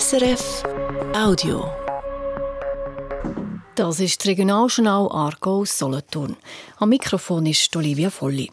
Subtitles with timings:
[0.00, 0.62] SRF
[1.14, 1.70] Audio.
[3.74, 6.34] Das ist das Regionaljournal Argo Solothurn.
[6.78, 8.50] Am Mikrofon ist Olivia Volli.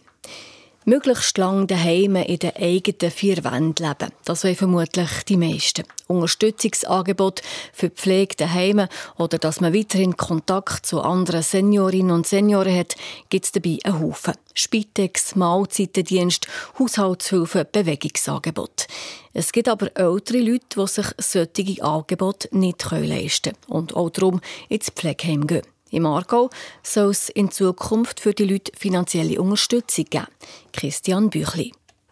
[0.86, 4.12] Möglichst lange daheim in den eigenen vier Wänden leben.
[4.26, 5.84] Das wollen vermutlich die meisten.
[6.08, 7.42] Unterstützungsangebot
[7.74, 12.96] für die Pflege daheim oder dass man weiterhin Kontakt zu anderen Seniorinnen und Senioren hat,
[13.30, 14.34] gibt es dabei einen Haufen.
[14.54, 16.48] Spitex, Mahlzeitendienst,
[16.80, 18.88] Haushaltshilfe, Bewegungsangebot.
[19.34, 24.42] Es gibt aber ältere Leute, die sich solche Angebote nicht leisten können und auch darum
[24.70, 25.64] ins Pflegeheim gehen.
[25.92, 26.50] Im Aargau
[26.84, 30.28] soll es in Zukunft für die Leute finanzielle Unterstützung geben.
[30.72, 31.72] Christian Büchli.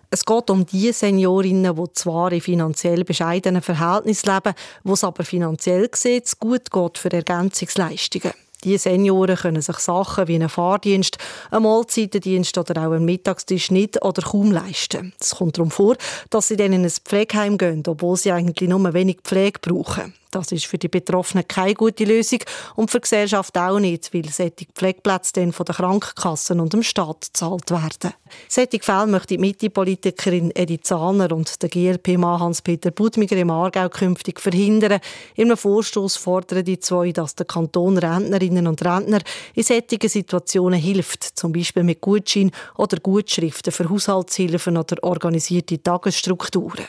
[0.10, 5.24] Es geht um die Seniorinnen, die zwar in finanziell bescheidenen Verhältnissen leben, wo es aber
[5.24, 8.32] finanziell gesehen gut geht für Ergänzungsleistungen.
[8.64, 11.18] Die Senioren können sich Sachen wie einen Fahrdienst,
[11.52, 15.14] einen Mahlzeitendienst oder auch einen Mittagstisch nicht oder kaum leisten.
[15.20, 15.96] Es kommt darum vor,
[16.32, 20.14] dass sie dann in ein Pflegeheim gehen, obwohl sie eigentlich nur wenig Pflege brauchen.
[20.32, 22.40] Das ist für die Betroffenen keine gute Lösung
[22.76, 26.84] und für die Gesellschaft auch nicht, weil solche Pflegeplätze dann von den Krankenkassen und dem
[26.84, 28.14] Staat gezahlt werden.
[28.50, 34.42] Solche Fälle möchte die Mitte-Politikerin Edith Zahner und der GLP-Mann Hans-Peter Budmiger im Aargau künftig
[34.42, 35.00] verhindern.
[35.36, 39.20] In einem Vorstoß fordern die zwei, dass der Kanton Rentnerinnen und Rentner
[39.54, 46.86] in solchen Situationen hilft, zum Beispiel mit Gutschein oder Gutschriften für Haushaltshilfen oder organisierte Tagesstrukturen.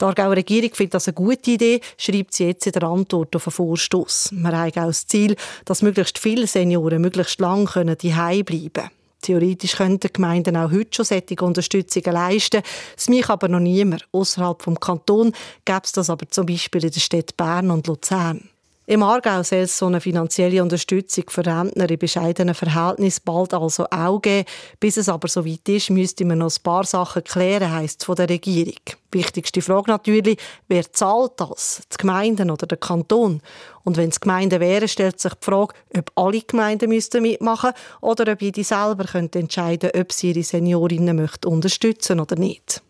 [0.00, 3.52] Die Aargauer Regierung findet das eine gute Idee, schreibt sie jetzt in Antwort auf einen
[3.52, 4.30] Vorstoß.
[4.32, 8.90] Wir haben auch das Ziel, dass möglichst viele Senioren möglichst lange daheim bleiben können.
[9.22, 12.62] Theoretisch könnten Gemeinden auch heute schon solche Unterstützungen leisten.
[12.96, 14.06] Es mich aber noch niemand.
[14.12, 15.32] Außerhalb vom Kanton
[15.64, 18.49] gäbe es das aber zum Beispiel in den Städten Bern und Luzern.
[18.90, 23.86] Im Aargau soll es so eine finanzielle Unterstützung für Rentner in bescheidenen Verhältnissen bald also
[23.88, 24.48] auch geben.
[24.80, 28.06] Bis es aber so weit ist, müsste man noch ein paar Sachen klären, heisst es
[28.06, 28.80] von der Regierung.
[29.12, 31.82] Wichtigste Frage natürlich, wer zahlt das?
[31.92, 33.42] Die Gemeinden oder der Kanton?
[33.84, 38.32] Und wenn es Gemeinden wären, stellt sich die Frage, ob alle Gemeinden müssten mitmachen oder
[38.32, 42.82] ob jede selber entscheiden könnte, ob sie ihre Seniorinnen unterstützen möchte oder nicht.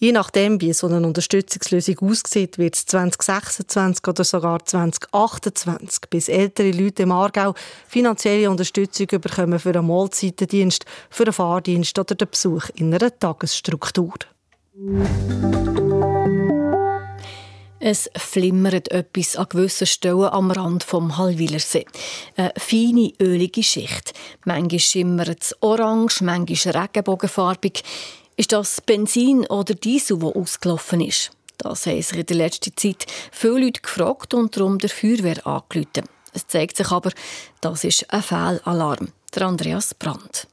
[0.00, 6.70] Je nachdem, wie so eine Unterstützungslösung aussieht, wird es 2026 oder sogar 2028, bis ältere
[6.70, 7.54] Leute im Aargau
[7.88, 14.14] finanzielle Unterstützung bekommen für einen Mahlzeitendienst, für einen Fahrdienst oder den Besuch in einer Tagesstruktur.
[17.80, 21.86] Es flimmert etwas an gewissen Stellen am Rand vom Hallwilersee.
[22.36, 24.14] Eine feine, ölige Schicht.
[24.44, 27.82] Manchmal schimmert es orange, manchmal regenbogenfarbig.
[28.38, 31.32] Ist das Benzin oder Diesel, das ausgelaufen ist?
[31.56, 36.08] Das haben sich in der letzten Zeit viele Leute gefragt und darum der Feuerwehr angerufen.
[36.32, 37.10] Es zeigt sich aber,
[37.60, 39.08] das ist ein Fehlalarm.
[39.34, 40.46] Der Andreas Brandt.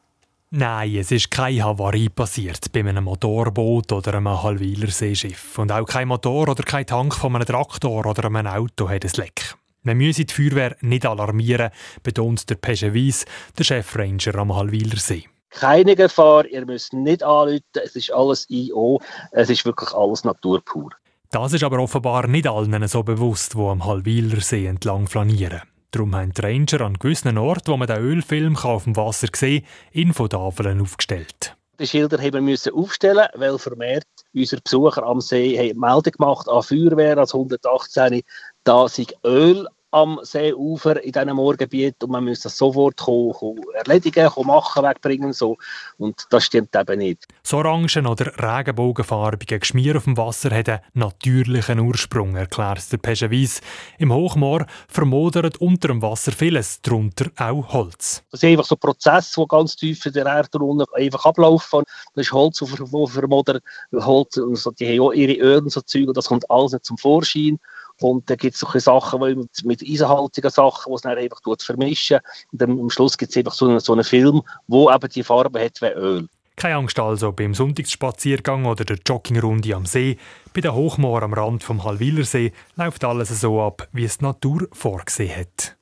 [0.50, 5.60] Nein, es ist keine Havarie passiert bei einem Motorboot oder einem Hallwilerseeschiff.
[5.60, 9.12] Und auch kein Motor oder kein Tank von einem Traktor oder einem Auto hat ein
[9.16, 9.54] Leck.
[9.84, 11.70] Man müsse die Feuerwehr nicht alarmieren,
[12.02, 13.26] betont der Pesche Weiss,
[13.60, 19.02] der Chefranger am Hallwilersee keine Gefahr, ihr müsst nicht anrufen, es ist alles IO,
[19.32, 20.92] es ist wirklich alles naturpur.
[21.32, 25.62] Das ist aber offenbar nicht allen so bewusst, die am Halwiler See entlang flanieren.
[25.92, 29.66] Darum haben die Ranger an gewissen Orten, wo man den Ölfilm auf dem Wasser sehen
[29.92, 31.56] Infotafeln aufgestellt.
[31.80, 36.64] Die Schilder haben wir aufstellen, weil vermehrt unsere Besucher am See haben Meldung gemacht an
[36.64, 38.22] Feuerwehr als 118,
[38.66, 43.62] da sei Öl am Seeufer in diesem Moorgebiet und man muss das sofort kommen, kommen
[43.74, 45.32] erledigen, kommen machen, wegbringen.
[45.32, 45.56] So.
[45.98, 47.26] Und das stimmt eben nicht.
[47.44, 53.62] So orangen oder regenbogenfarbige Geschmier auf dem Wasser hat einen natürlichen Ursprung, erklärt der Peschewies.
[53.98, 58.22] Im Hochmoor vermodert unter dem Wasser vieles, darunter auch Holz.
[58.32, 61.84] Das sind einfach so Prozesse, die ganz tief in der Erde unten einfach ablaufen.
[62.16, 63.64] Das ist Holz, das vermodert.
[63.94, 64.42] Holz,
[64.78, 67.60] die haben auch ihre und so Zeug, und das kommt alles nicht zum Vorschein.
[68.02, 72.20] Und dann gibt es solche Sachen mit, mit eisenhaltigen Sachen, die es dann einfach vermischen.
[72.52, 75.24] Und dann am Schluss gibt es einfach so einen, so einen Film, wo eben die
[75.24, 76.28] Farbe hat wie Öl.
[76.56, 80.18] Keine Angst also beim Sonntagsspaziergang oder der Joggingrunde am See.
[80.54, 84.68] Bei den Hochmoor am Rand vom Hallwilersee läuft alles so ab, wie es die Natur
[84.72, 85.76] vorgesehen hat.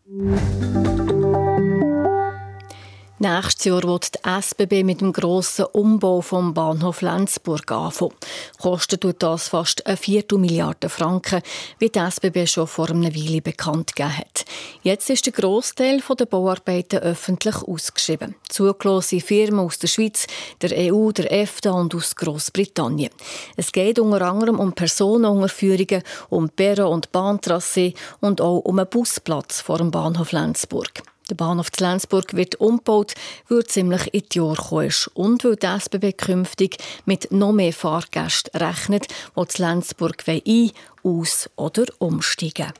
[3.23, 8.11] Nächstes Jahr wird die SBB mit dem grossen Umbau vom Bahnhof Lenzburg anfangen.
[8.59, 11.41] Kostet tut das fast eine Viertelmilliarde Franken,
[11.79, 14.43] wie die SBB schon vor einer Weile bekannt gegeben hat.
[14.81, 18.35] Jetzt ist der Großteil der Bauarbeiten öffentlich ausgeschrieben.
[18.49, 20.27] Zugelassene Firmen aus der Schweiz,
[20.61, 23.11] der EU, der EFTA und aus Großbritannien.
[23.55, 29.61] Es geht unter anderem um Personenunterführungen, um Perron- und Bahntrasse und auch um einen Busplatz
[29.61, 31.03] vor dem Bahnhof Lenzburg.
[31.29, 33.13] Der Bahnhof Lenzburg wird umgebaut,
[33.47, 38.59] wird ziemlich in die Jahre kommen und weil die SBB künftig mit noch mehr Fahrgästen
[38.59, 40.71] rechnet, die zu Lenzburg ein-,
[41.03, 42.73] aus- oder umsteigen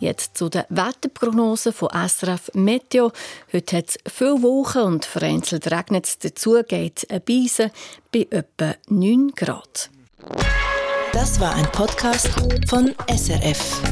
[0.00, 3.12] Jetzt zu den Wetterprognosen von SRF Meteo.
[3.52, 6.18] Heute hat es viele Wochen und vereinzelt regnet es.
[6.18, 7.70] Dazu geht ein Beise
[8.12, 9.90] bei etwa 9 Grad.
[11.12, 12.28] Das war ein Podcast
[12.68, 13.91] von SRF.